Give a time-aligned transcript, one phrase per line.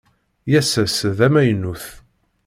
[0.51, 1.85] Yas ass d amaynut.